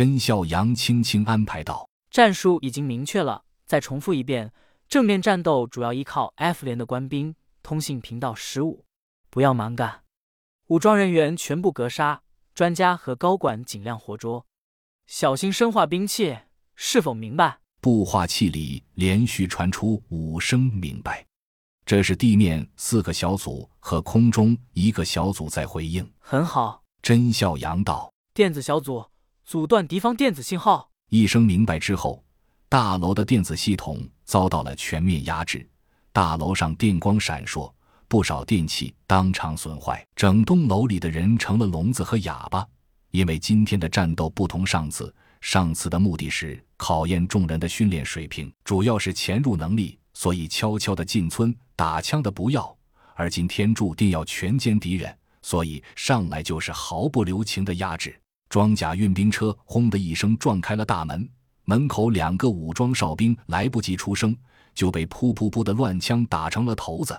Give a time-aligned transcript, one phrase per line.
[0.00, 4.50] 甄孝阳轻轻安排道：“战术已经明确了，再重复一遍。
[4.88, 7.34] 正面战斗主要依靠 F 连的官兵。
[7.62, 8.86] 通信频道十五，
[9.28, 10.04] 不要蛮干，
[10.68, 12.22] 武装人员全部格杀，
[12.54, 14.46] 专家和高管尽量活捉，
[15.06, 16.34] 小心生化兵器。
[16.74, 21.26] 是否明白？”步话器里连续传出五声“明白”。
[21.84, 26.10] 这是地面四个小组和空中一个小组在回应。
[26.18, 29.04] 很好，甄孝阳道：“电子小组
[29.50, 32.22] 阻断敌方电子信号。”一声明白之后，
[32.68, 35.68] 大楼的电子系统遭到了全面压制，
[36.12, 37.68] 大楼上电光闪烁，
[38.06, 42.64] 不少电器当场损坏，整栋楼里的人成了聋子和哑巴。
[43.10, 51.52] 因为今天的战斗不同上次，上次的目的是考验众人的训练水平，主要是潜入能力，所以悄悄的进村。
[51.74, 52.72] 打枪的不要，
[53.16, 55.12] 而今天注定要全歼敌人，
[55.42, 58.16] 所以上来就是毫不留情的压制。
[58.50, 61.26] 装甲运兵车轰的一声撞开了大门，
[61.66, 64.36] 门口两个武装哨兵来不及出声，
[64.74, 67.18] 就被噗噗噗的乱枪打成了头子。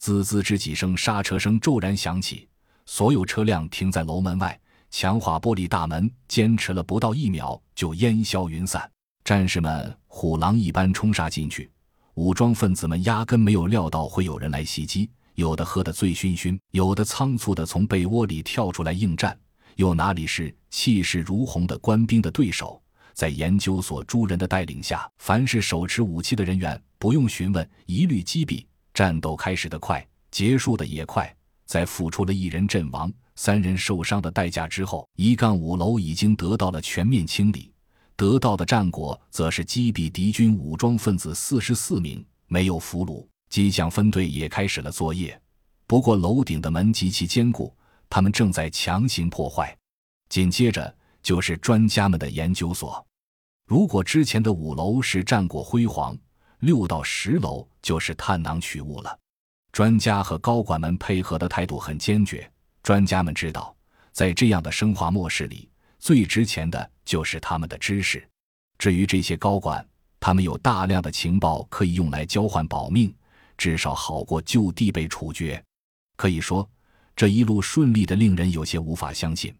[0.00, 2.48] 滋滋之几声刹车声骤然响起，
[2.86, 8.90] 所有车辆停在楼门外，强化玻璃大门坚持了不到一秒就烟消云散。
[9.22, 11.70] 战士们虎狼一般冲杀进去。
[12.14, 19.38] 武装分子们压根没有料到会有人来袭击，有的喝得醉醺醺，有的仓促地从被窝里跳出来应战，
[19.76, 22.80] 又哪里是气势如虹的官兵的对手？
[23.12, 28.64] 在研究所诸人的带领下，凡是手持武器的人员，不用询问，一律击毙。
[28.92, 31.34] 战斗开始的快，结束的也快。
[31.64, 37.72] 在付出了一人阵亡、三人受伤的代价之后，一杠五楼已经得到了全面清理。
[38.16, 43.26] 得到的战果则是击毙敌军武装分子四十四名，没有俘虏。
[43.48, 45.40] 机枪分队也开始了作业，
[45.86, 47.72] 不过楼顶的门极其坚固，
[48.14, 49.76] 他们正在强行破坏。
[50.28, 53.04] 紧接着就是专家们的研究所。
[53.66, 56.16] 如果之前的五楼是战果辉煌，
[56.60, 59.18] 六到十楼就是探囊取物了。
[59.72, 62.48] 专家和高管们配合的态度很坚决。
[62.84, 63.74] 专家们知道，
[64.12, 65.68] 在这样的生化末世里。
[65.98, 68.24] 最值钱的就是他们的知识。
[68.78, 69.84] 至于这些高管，
[70.20, 73.12] 他们有大量的情报可以用来交换保命，
[73.58, 75.60] 至少好过就地被处决。
[76.14, 76.70] 可以说，
[77.16, 79.54] 这一路顺利的令人有些无法相信。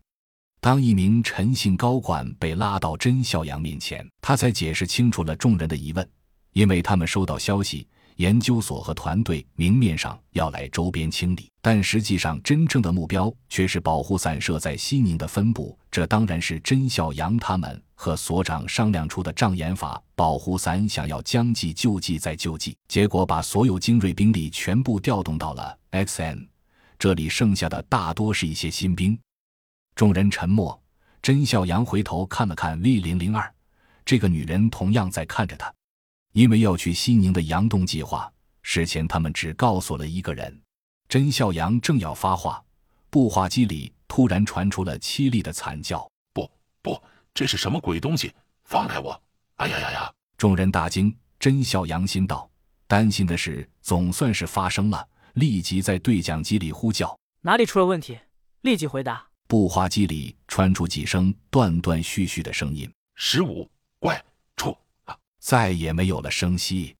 [0.60, 6.08] 当一名陈姓高管被拉到甄孝阳面前，他才解释清楚了众人的疑问，
[6.52, 7.86] 因为他们收到消息。
[8.18, 15.76] 研究所和团队明面上要来周边清理，但实际上真正的目标却是保护伞设在西宁的分部。
[15.90, 20.00] 这当然是甄孝阳他们和所长商量出的障眼法。
[20.14, 26.46] 保护伞想要将计就计再就计，结果把所有精锐兵力全部调动到了 XN，
[27.04, 29.18] 这里剩下的大多是一些新兵。
[29.94, 30.82] 众人沉默。
[31.20, 33.54] 甄笑阳回头看了看 V 零零二，
[34.06, 35.70] 这个女人同样在看着他。
[36.32, 38.32] 因为要去西宁的杨洞计划，
[38.62, 40.58] 事前他们只告诉了一个人。
[41.06, 42.64] 甄笑阳正要发话，
[43.10, 46.50] 步话机里突然传出了凄厉的惨叫：“不，
[46.80, 46.98] 不，
[47.34, 48.32] 这是什么鬼东西？
[48.64, 49.22] 放开我！
[49.56, 51.14] 哎呀呀呀！”众人大惊。
[51.38, 52.50] 甄笑阳心道：
[52.86, 58.18] 担心的事总算是发生了，立即在对讲机里呼叫：“哪里出了问题？
[58.62, 64.20] 立即回答。”步话机里传出几声断断续续的声音：“十五，怪。”
[65.38, 66.96] 再也没有了声息。